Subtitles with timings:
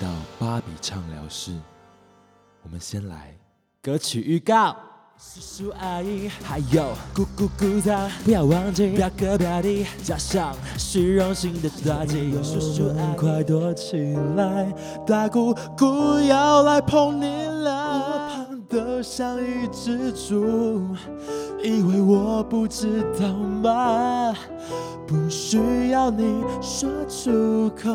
[0.00, 0.08] 到
[0.38, 1.52] 芭比畅聊室，
[2.62, 3.36] 我们先来
[3.82, 4.76] 歌曲预告。
[5.18, 12.30] 叔叔阿姨还有姑姑姑丈，不要忘记表哥表弟，加上虚荣心的大姐。
[12.42, 14.72] 叔叔阿姨快躲起来，
[15.06, 17.98] 大姑姑要来碰你了。
[17.98, 20.96] 我胖得像一只猪，
[21.64, 24.34] 以为我不知道吗？
[25.06, 27.94] 不需要你说出口，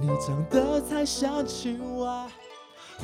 [0.00, 2.26] 你长得才像青蛙。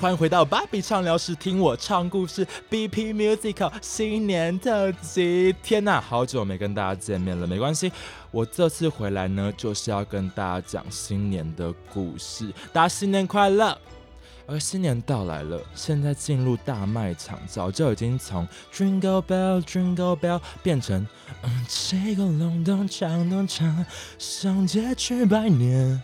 [0.00, 2.44] 欢迎回到芭比畅聊室，听我唱故事。
[2.68, 7.92] BP Musical 新年特辑，天呐，好久没跟大家见面了，没关系，
[8.32, 12.52] 我这次回来呢，就是要跟大家讲新年的故事。
[12.72, 13.78] 大家新年快乐！
[14.50, 21.06] 而新年到来了，现在进入大卖场，早就已经从 Jingle Bell Jingle Bell 变成
[21.42, 23.84] 嗯，这个隆咚锵咚锵，
[24.18, 26.02] 上街去拜年。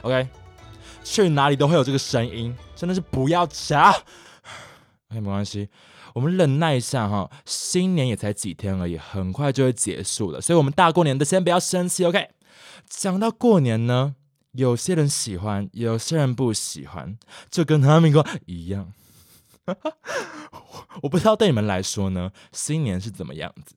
[0.00, 0.26] OK。
[1.04, 3.90] 去哪里都会有这个声音，真的是不要吵。
[5.10, 5.68] OK，没关系，
[6.14, 7.30] 我们忍耐一下哈。
[7.44, 12.04] 新年也才几天而已，很快就会结束了，所以我们大过年的先不要生气。
[12.04, 12.30] OK，
[12.88, 14.16] 讲到过年呢，
[14.56, 17.18] 有些人喜欢，有些人不喜欢，
[17.50, 18.92] 就跟他们说一样。
[21.02, 23.74] 我不知道对你们来说呢，新年是怎么样子，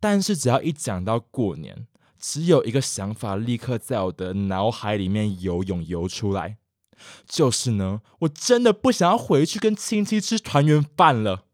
[0.00, 1.86] 但是只要一讲到过年。
[2.18, 6.56] 只有一个想法立刻在我的脑海里面游泳游出来，
[7.28, 11.44] 就是呢，我真的不想要回去跟亲戚吃团圆饭了。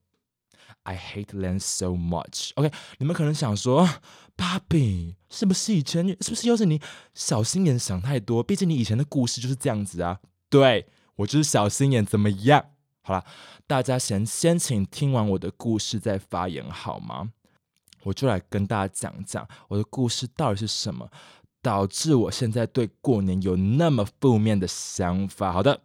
[0.85, 2.53] I hate them so much.
[2.55, 3.89] OK，你们可能想说，
[4.37, 6.81] 芭比是不是以前是不是又是你
[7.15, 8.43] 小心眼想太多？
[8.43, 10.21] 毕竟你以前的故事就是这样子啊。
[10.49, 12.65] 对我就是小心眼，怎么样？
[13.03, 13.25] 好了，
[13.67, 17.31] 大家先先请听完我的故事再发言好吗？
[18.05, 21.09] 我就来跟大家讲讲我的故事到底是什么，
[21.61, 25.53] 导致我现在对过年有那么负面的想法。
[25.53, 25.83] 好的，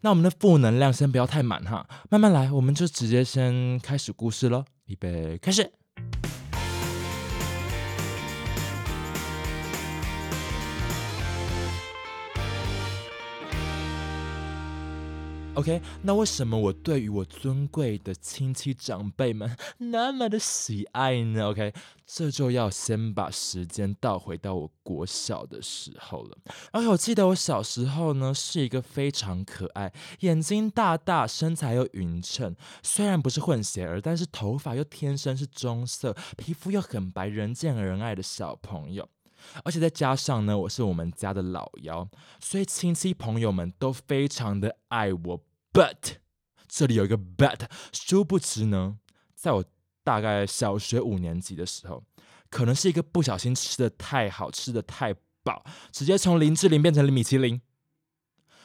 [0.00, 5.72] 那我们的负能量先不要太满哈，慢慢来，我们就直接先开始故事喽，预备开始。
[15.56, 21.72] OK，那为什么我对于我尊贵的亲戚长辈们 那么的喜爱呢？OK，
[22.04, 26.36] 这就要先把时间倒回到我国小的时候了。
[26.72, 39.08] 而且我记得我小时候呢是一个非常可爱、眼睛大大、身材又匀称，虽然不是混血儿，但是头发又天生是棕色，皮肤又很白，人见人爱的小朋友。
[39.64, 42.08] 而且再加上呢，我是我们家的老幺，
[42.40, 45.44] 所以亲戚朋友们都非常的爱我。
[45.72, 46.16] But
[46.68, 48.98] 这里有一个 But，殊不知呢，
[49.34, 49.64] 在我
[50.02, 52.04] 大概小学五年级的时候，
[52.50, 57.60] 可能是一个不小心吃的太好，吃的太饱，直接从林志玲变成了米其林，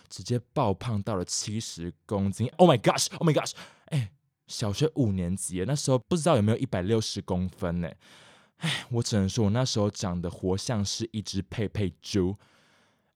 [0.07, 2.51] 直接爆胖到了七十公斤。
[2.57, 3.51] Oh my gosh！Oh my gosh！
[3.85, 4.11] 哎，
[4.47, 7.91] 小学五年级，那时候不知道有没有一百六十公分呢？
[8.59, 12.37] 哎，我只能说，我那时候长得活像是一只佩佩猪。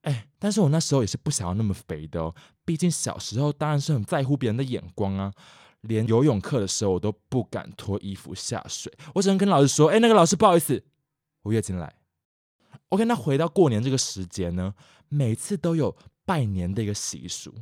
[0.01, 5.31] 哎，但是我那时候也是不想要那么肥的哦，毕竟小时候当然是很在乎别人的眼光啊。
[5.81, 10.81] 连游泳课的时候，我都不敢脱衣服下水，我只能跟老师说：“哎，那个老师不好意思，
[11.41, 11.93] 我月经来。”
[12.87, 14.73] OK，那回到过年这个时间呢，
[15.09, 15.93] 每次都有
[16.23, 17.53] 拜年的一个习俗，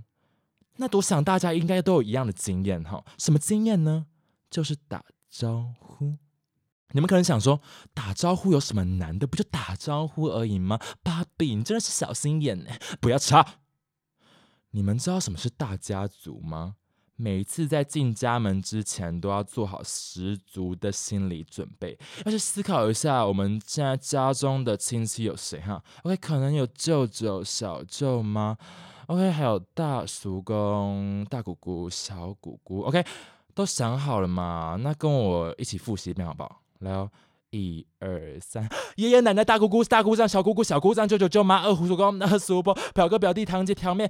[0.75, 3.03] 那我想大家应该都有一样的经验哈。
[3.18, 4.06] 什么经验呢？
[4.52, 6.18] 就是打招呼。
[6.94, 7.62] 你们可能想说，
[7.94, 9.25] 打招呼有什么难的？
[9.25, 10.79] 不就打招呼而已吗？
[11.03, 12.72] 芭比，你真的是小心眼呢！
[13.00, 13.46] 不要吵。
[14.72, 16.75] 你们知道什么是大家族吗？
[17.18, 28.57] 每一次在进家门之前，都要做好十足的心理准备，要去思考一下，我们现在家中的亲戚有谁哈？OK，可能有舅舅、小舅妈
[29.06, 33.06] ，OK，还有大叔公、大姑姑、小姑姑，OK，
[33.53, 34.78] 都想好了吗？
[34.81, 36.63] 那跟我一起复习一遍好不好？
[36.81, 37.10] 来哦，
[37.50, 44.07] 一二三， 爷爷奶奶、大姑姑、大姑丈、小姑姑、小姑丈、舅舅舅妈、二胡叔公、二叔伯、表哥表弟、堂姐堂妹，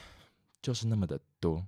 [0.60, 1.64] 就是那么的多。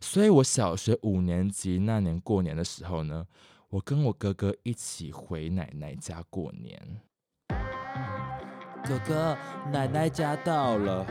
[0.00, 3.26] 所以我小学五年级那年过年的时候呢，
[3.68, 7.00] 我跟我哥哥一起回奶奶家过年。
[8.84, 9.36] 哥哥，
[9.70, 11.06] 奶奶家到了。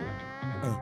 [0.64, 0.76] 嗯，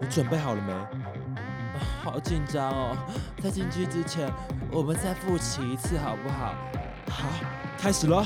[0.00, 0.72] 你准备好了没？
[2.02, 2.96] 好紧张哦，
[3.40, 4.32] 在进去之前，
[4.72, 6.54] 我们再复习一次好不好？
[7.08, 7.28] 好，
[7.80, 8.24] 开始喽！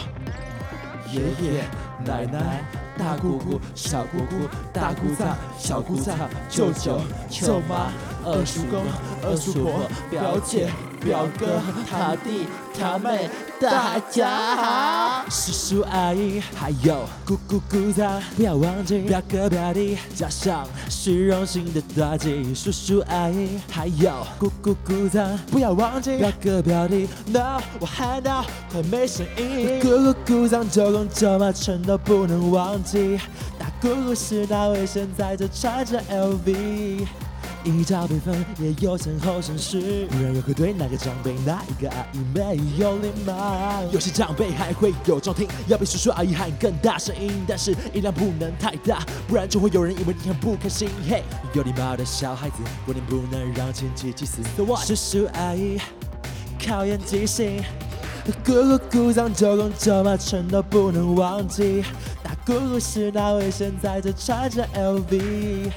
[1.12, 1.64] 爷爷、
[2.06, 2.64] 奶奶、
[2.98, 6.16] 大姑姑、小姑姑、大姑丈、小姑丈、
[6.48, 7.92] 舅舅、舅妈、
[8.24, 8.82] 二叔公、
[9.22, 10.70] 二叔婆、表姐、
[11.00, 13.28] 表哥、堂弟、堂妹，
[13.62, 15.24] 大家好。
[15.30, 22.52] 叔叔阿姨还有姑姑姑丈，不要忘记表哥表弟，加上虚荣心的大忌。
[22.56, 27.08] 叔叔阿姨还有姑姑姑丈，不要忘记表哥表弟。
[27.26, 29.78] No，我喊到快没声音。
[29.80, 33.20] 姑姑姑丈九公九妈全都不能忘记。
[33.60, 37.06] 大姑姑是那位现在就穿着 LV。
[37.64, 43.82] 依照辈分也有先后顺序，不然又会对哪个长辈、哪一个阿姨没有礼貌。
[43.92, 50.88] 有些长辈还会有重听，要比叔叔阿姨喊更大声音，但是音量不能太大，不然就会有人以为你很不开心。
[51.08, 51.22] 嘿，
[51.54, 54.42] 有礼貌的小孩子，过年不能让亲戚气死。
[54.56, 55.78] 叔叔阿姨
[56.64, 57.62] 考验记性，
[58.44, 61.84] 姑姑姑丈九公九妈全都不能忘记。
[62.22, 65.70] 大姑姑是那位现在正穿着 LV。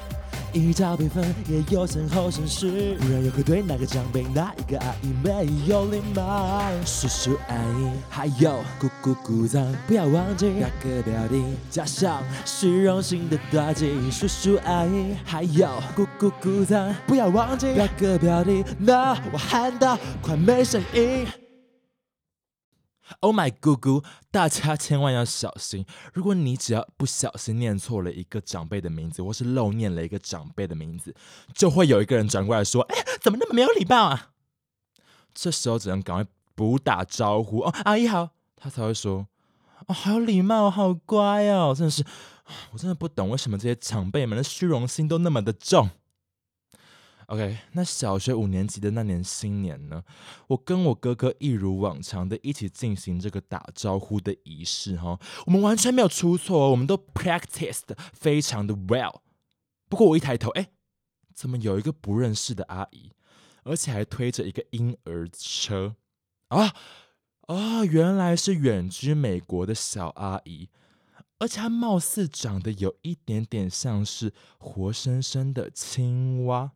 [0.52, 6.70] 依照辈分也有先后顺序，不然又会对哪个长辈、哪一个阿姨没有礼貌。
[6.84, 14.10] 叔叔阿姨还有姑姑姑丈，不要忘记表哥表弟，加上虚荣心的打击。
[14.10, 18.64] 叔叔阿姨还有姑姑姑丈，不要忘记表哥表弟。
[18.78, 21.26] 那我喊到快没声音。
[23.20, 25.86] Oh my 姑姑，大家千万要小心！
[26.12, 31.14] 如果你只要不小心念错了一个长辈的名字，或是漏念了一个长辈的名字，
[31.54, 34.30] 就会有一个人转过来说：“哎，怎么那么没有礼貌啊？”
[35.32, 39.28] 这时候只能赶快补打招呼哦，阿姨好，他才会说
[39.86, 42.04] ：“哦，好有礼貌，好乖哦！”真的是，
[42.72, 45.90] 我真的不懂为什么这些长辈们的虚荣心都那么的重。
[47.26, 50.04] OK，那小学五年级的那年新年呢，
[50.46, 59.22] 我跟我哥哥一如往常的一起进行这个打招呼的仪式哈，我们完全没有出错，我们都 practiced 非常的 well。
[59.88, 60.68] 不过我一抬头，哎，
[61.34, 63.10] 怎么有一个不认识的阿姨，
[63.64, 65.96] 而且还推着一个婴儿车
[66.48, 66.74] 啊
[67.48, 70.68] 啊，原来是远居美国的小阿姨，
[71.40, 76.70] 而且她貌似长得有一点点像是活生生的青蛙。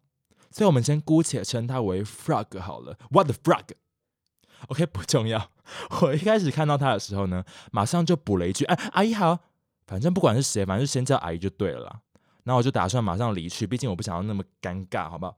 [0.51, 2.99] 所以，我们先姑且称它为 Frog 好了。
[3.11, 5.51] What the frog？OK，不重要。
[6.03, 9.39] 我一开始看到他的时候呢，马上就补了一句：“哎，阿姨好。”
[9.87, 12.01] 反正不管是谁，反正就先叫阿姨就对了。
[12.45, 15.37] 然后我就打算马上离去，毕竟我不想要那么尴尬，好不好？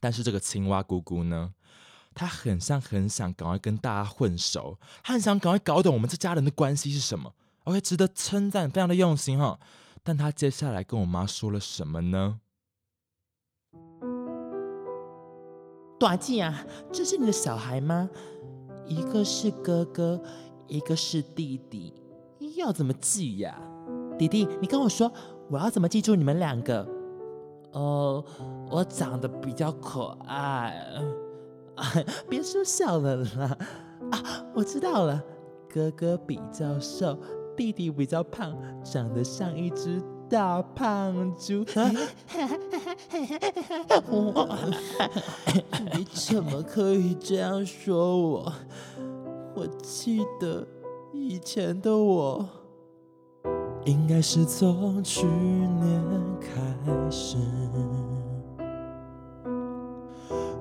[0.00, 1.52] 但是这个青蛙姑姑呢，
[2.14, 7.34] 她很像很想赶快跟大家混熟，她很想赶快搞懂我们这家人的关系是什么。
[7.64, 9.58] OK，值得称赞，非常的用心哈。
[10.02, 12.40] 但她接下来跟我妈说了什么呢？
[16.00, 18.08] 短记啊，这是你的小孩吗？
[18.86, 20.18] 一个是哥哥，
[20.66, 21.92] 一个是弟弟，
[22.56, 23.60] 要怎么记呀？
[24.18, 25.12] 弟弟，你跟我说，
[25.50, 26.88] 我要怎么记住你们两个？
[27.72, 28.24] 哦，
[28.70, 30.74] 我长得比较可爱，
[32.30, 33.58] 别说笑了啦。
[34.10, 34.18] 啊，
[34.54, 35.22] 我知道了，
[35.68, 37.18] 哥哥比较瘦，
[37.54, 40.02] 弟弟比较胖，长得像一只。
[40.30, 41.64] 大胖猪，
[45.92, 48.52] 你怎么可以这样说我？
[49.56, 50.64] 我记得
[51.12, 52.48] 以前的我，
[53.84, 56.00] 应该是从去年
[56.40, 56.48] 开
[57.10, 57.36] 始，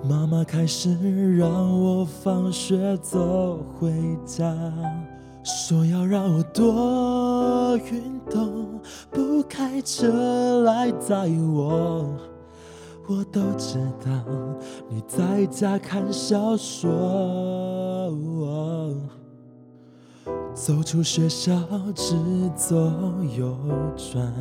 [0.04, 3.94] 妈妈开始让我放学走回
[4.26, 4.52] 家。
[5.42, 6.74] 说要让我多
[7.78, 8.80] 运动，
[9.12, 12.06] 不开车来载我。
[13.08, 14.12] 我都知道
[14.88, 16.88] 你在家看小说。
[20.54, 21.56] 走出学校，
[21.96, 22.16] 只
[22.56, 22.78] 左
[23.38, 23.58] 右
[23.96, 24.32] 转，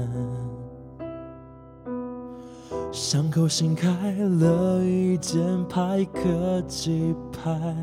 [2.91, 7.75] 巷口新开了一间派克鸡排。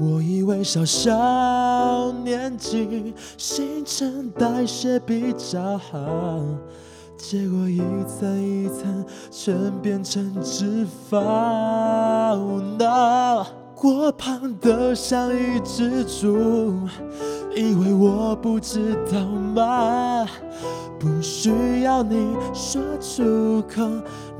[0.00, 6.40] 我以为小小年纪新陈代谢比较好，
[7.16, 12.60] 结果一层一层全变成脂肪。
[12.76, 13.46] 那
[13.76, 16.76] 过胖得像一只猪，
[17.54, 20.26] 以为我不知道吗？
[20.98, 23.86] 不需要你说出口，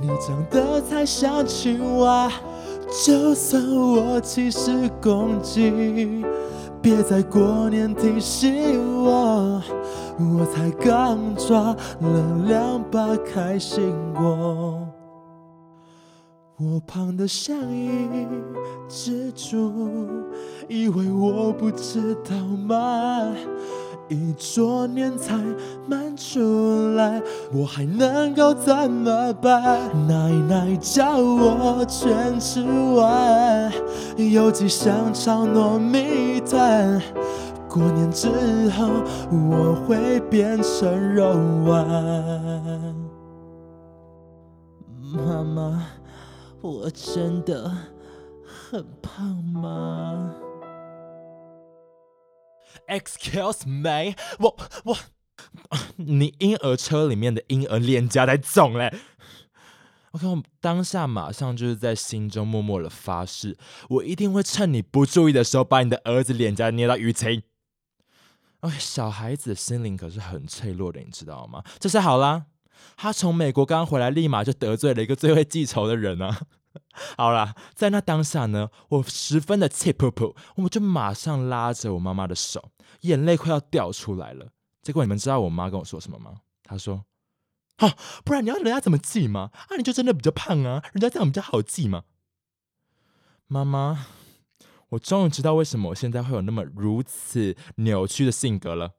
[0.00, 2.28] 你长得才像青蛙。
[3.02, 6.24] 就算我七十公斤，
[6.80, 9.60] 别在过年提醒我，
[10.18, 14.86] 我才刚抓了两把开心果。
[16.56, 18.08] 我胖得像一
[18.88, 19.72] 只猪，
[20.68, 22.36] 以为我不知道
[22.68, 23.34] 吗？
[24.08, 25.34] 一桌年菜
[25.88, 29.90] 满出来，我还能够怎么办？
[30.06, 32.62] 奶奶叫我全吃
[32.94, 33.72] 完，
[34.16, 37.00] 有鸡香肠糯米团。
[37.68, 38.28] 过年之
[38.70, 38.88] 后
[39.32, 41.24] 我会变成肉
[41.66, 41.84] 丸。
[45.12, 45.82] 妈妈，
[46.60, 47.70] 我真的
[48.44, 50.34] 很胖吗？
[52.88, 54.96] Excuse me，我我，
[55.96, 58.94] 你婴儿车里面的婴儿脸颊才肿嘞。
[60.12, 63.56] OK，我当下马上就是在心中默默的发誓，
[63.88, 67.42] 我一定会趁你不注意的时候，把你的儿子脸颊捏到淤青。
[68.60, 71.64] OK，小孩子的心灵可是很脆弱的，你知道吗？
[71.80, 72.44] 这下好啦，
[72.96, 76.42] 他从美国刚回来，立马就得罪了一个最会记仇的人啊。
[77.16, 84.50] 好啦，在那当下呢，我十分的气噗噗，我就马上拉着我妈妈的手，眼泪快要掉出来了。
[84.82, 86.40] 结果你们知道我妈跟我说什么吗？
[86.62, 87.04] 她说
[87.78, 89.50] ：“啊，不然你要人家怎么记吗？
[89.52, 92.04] 啊，你就真的比较胖啊，人家这样比较好记吗？”
[93.46, 94.06] 妈妈，
[94.90, 98.92] 我终于知道为什么我现在会有那么如此扭曲的性格了。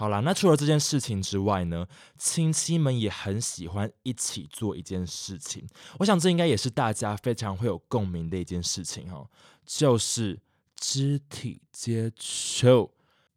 [0.00, 5.68] 好啦，那除了这件事情之外呢，亲戚们也很喜欢一起做一件事情。
[5.98, 9.28] 我想这应该也是大家非常会有共鸣的一件事情哦，
[9.66, 10.40] 就是
[10.74, 12.90] 肢体接触。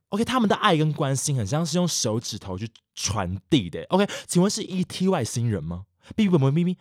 [0.08, 3.84] OK，他们的爱跟关心很像是用手指头去传递的。
[3.90, 5.86] OK，请问是 ET 外星人吗？
[6.16, 6.78] 哔哔哔哔哔。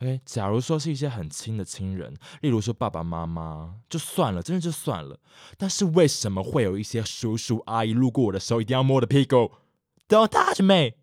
[0.00, 5.18] OK，假如说是一些很亲的亲人，例如说爸爸妈妈，就算了，真的就算了。
[5.56, 9.52] 但是为什么会有一些叔叔阿姨路过我的时候一定要摸我的屁股
[10.06, 10.96] ？Don't touch me。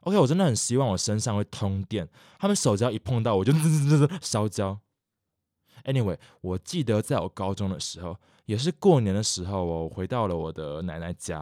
[0.00, 4.78] OK，我真的很希望我身上会通电，他们手只要一碰到我就滋滋滋滋烧焦。
[5.84, 11.40] Anyway，我记得在我高中的时候，也是过年的时候，我回到了我的奶奶家，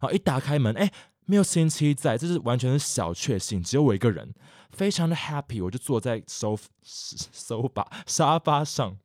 [0.00, 0.90] 后一打开门，哎，
[1.30, 4.32] 没有亲戚在，这是完全是小确幸，只有我一个人，
[4.70, 8.96] 非常的 happy，我就坐在收收把沙发上，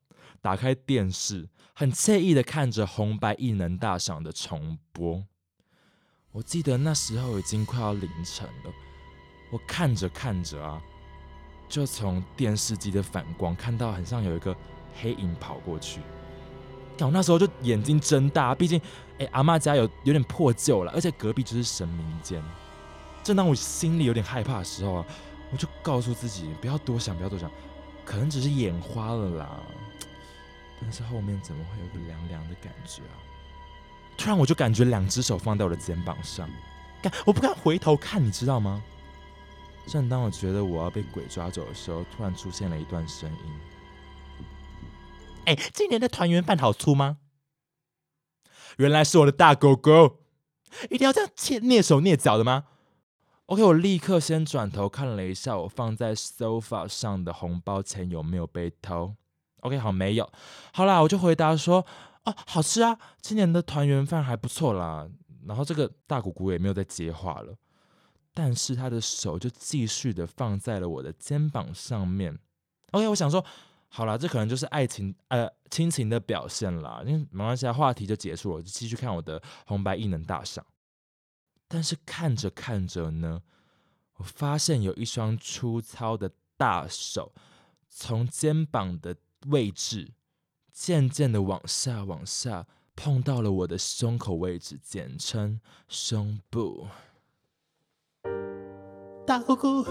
[0.41, 5.25] 打开电视，很惬意的看着红白异能大赏的重播。
[6.31, 8.71] 我记得那时候已经快要凌晨了，
[9.51, 10.81] 我看着看着啊，
[11.67, 14.55] 就从电视机的反光看到很像有一个
[14.95, 15.99] 黑影跑过去。
[16.99, 18.79] 我那时候就眼睛睁大，毕竟，
[19.31, 22.43] 阿妈家有有点破旧了，而且隔壁就是神明间。
[23.23, 25.05] 正当我心里有点害怕的时候啊，
[25.51, 27.49] 我就告诉自己不要多想，不要多想，
[28.03, 29.59] 可能只是眼花了啦。
[30.81, 33.15] 但是后面怎么会有个凉凉的感觉啊？
[34.17, 36.49] 突然我就感觉两只手放在我的肩膀上，
[37.01, 38.83] 敢，我不敢回头看，你知道吗？
[39.87, 43.59] 正当我觉得我要被鬼抓走的时候，突然出现了一段声音。
[45.45, 47.17] 哎，今年的团圆饭好粗吗？
[48.77, 50.19] 原来是我的大狗狗，
[50.89, 52.65] 一定要这样蹑蹑手蹑脚的吗
[53.45, 59.15] ？OK，我立刻先转头看了一下我放在 sofa 上的红包钱有没有被偷。
[59.59, 60.29] OK，好，没有。
[60.73, 61.85] 好啦，我就回答说，
[62.25, 65.07] 哦，好吃啊，今年的团圆饭还不错啦。
[65.45, 67.55] 然后这个大姑姑也没有再接话了，
[68.33, 72.39] 但是她的手就继续的放在了我的肩膀上面。
[72.91, 73.45] OK，我想说。
[73.95, 77.03] 好了，这可能就是爱情呃亲情的表现啦。
[77.05, 80.65] 因为没关系，话题就结束了，我就继续看我的红白异能大赏。
[81.67, 83.43] 但是看着看着呢，
[84.15, 87.33] 我发现有一双粗糙的大手
[87.87, 89.15] 从肩膀的
[89.49, 90.11] 位置
[90.71, 96.87] 渐渐的往下往下碰到了我的胸口位置，简称胸部。
[99.25, 99.85] 大姑姑，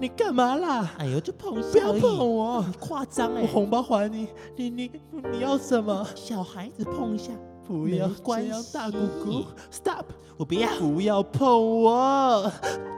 [0.00, 0.90] 你干嘛啦？
[0.98, 3.42] 哎呦，就碰一下不要碰我很夸张哎！
[3.42, 4.90] 我红包还你，你你
[5.32, 6.06] 你要什么？
[6.14, 7.32] 小孩子碰一下，
[7.66, 10.04] 不要没关这样系大姑姑，Stop！
[10.36, 10.68] 我不要。
[10.78, 12.52] 不要碰我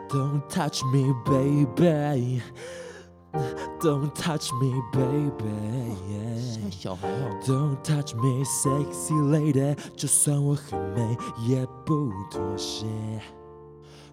[0.08, 2.40] ！Don't touch me, baby.
[3.80, 6.62] Don't touch me, baby.
[6.62, 9.76] 在小孩哦，Don't touch me, sexy lady.
[9.94, 11.16] 就算我很美，
[11.46, 12.86] 也不妥协。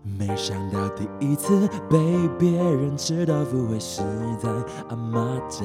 [0.05, 1.97] 没想到第一次被
[2.37, 4.01] 别人吃豆腐会是
[4.37, 4.49] 在
[4.89, 5.63] 阿妈家，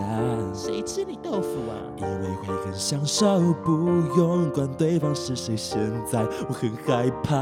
[0.54, 1.74] 谁吃你豆腐啊？
[1.96, 3.72] 以为会很享受，不
[4.16, 5.56] 用管对方是谁。
[5.56, 5.76] 现
[6.08, 7.34] 在我很害怕。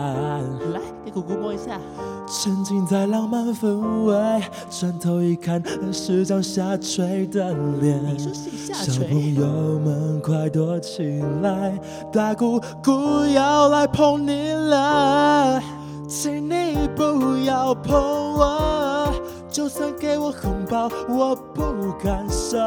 [0.73, 1.79] 来，给姑姑摸一下。
[2.27, 5.63] 沉浸在浪漫氛围，转头一看
[5.93, 8.03] 是张下垂的脸。
[8.07, 9.03] 你说谁下小？
[9.05, 11.79] 朋友们快躲起来，
[12.11, 15.63] 大姑姑要来碰你了，
[16.09, 16.56] 请你
[16.97, 17.95] 不要碰
[18.35, 19.13] 我，
[19.49, 22.59] 就算给我红包，我不敢收。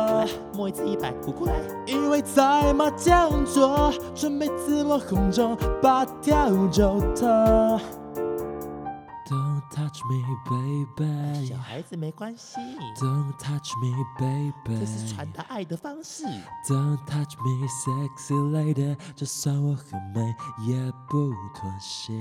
[0.54, 1.54] 摸一次一百，姑姑来。
[1.86, 7.80] 因为在麻将桌，准备自我红中八条就头。
[9.30, 11.46] Don't touch me, baby.
[11.46, 12.58] 小孩子没关系
[13.00, 14.80] ，Don't touch me, baby.
[14.80, 16.26] 这是传达爱的方式。
[16.68, 18.98] Don't touch me, sexy lady。
[19.16, 20.36] 就算我很美，
[20.68, 22.12] 也不妥协。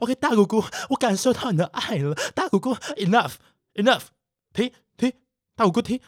[0.00, 2.14] OK，大姑姑，我感受到你的爱了。
[2.34, 4.04] 大姑姑，enough，enough，
[4.52, 5.12] 停停，
[5.54, 6.00] 大姑姑停。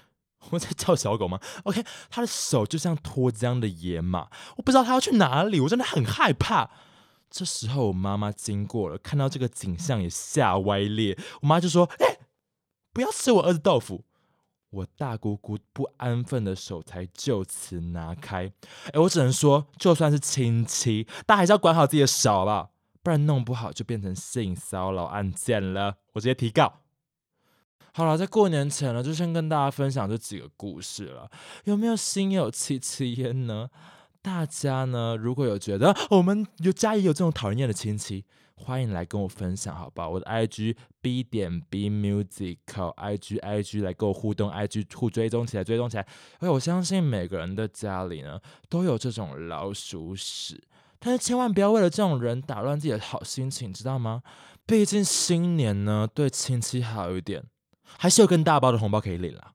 [0.51, 6.71] 我在叫小狗吗？OK，他的手就像脱缰的野马，我不知道他要去哪里，我真的很害怕。
[7.29, 11.19] 这时候我妈妈经过了，看到这个景象也吓歪裂。
[11.41, 12.19] 我妈就说：“哎、
[12.93, 14.05] 不要吃我儿子豆腐。”
[14.71, 18.53] 我大姑姑不安分的手才就此拿开。
[18.93, 22.71] 哎，我只能说，就算是亲戚，但还是要管好自己的手，好不好？
[23.07, 25.99] 不然弄不好就变成性骚扰案件了。
[26.15, 26.81] 我直接提告。
[27.93, 31.31] 好了，在过年前呢，就先跟大家分享这几个故事了。
[31.67, 33.71] 有没有心有戚戚焉呢？
[34.21, 38.25] 大家呢，如果有觉得我们有家里有这种讨人厌的亲戚，
[38.57, 40.09] 欢迎来跟我分享，好不好？
[40.09, 46.05] 我的 IG B 点 B Musical，IG IG 来跟我互动，IG 互追踪起来，追踪起来。
[46.41, 50.61] 而我相信每个人的家里呢，都有这种老鼠屎，
[50.99, 54.23] 但是千万不要为了这种人打乱自己的好心情，知道吗？
[54.67, 57.45] 毕竟新年呢，对亲戚好一点，
[57.99, 59.53] 还是有更大包的红包可以领啦。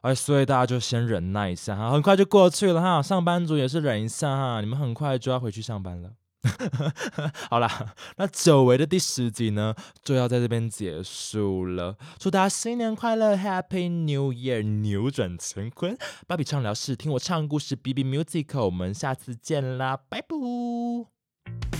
[0.00, 3.02] 哎，所以大家就先忍耐一下哈，很快就过去了哈。
[3.02, 6.10] 上班族也是忍一下哈，你们很快就要回去上班了。
[7.50, 11.96] 好啦， 那久违的第十集呢，就要在这边结束了。
[12.18, 15.96] 祝大家新年快乐，Happy New Year，扭转乾坤。
[16.26, 21.79] 芭比畅聊室，听我唱故事，B B Music，我们下次见啦，拜拜。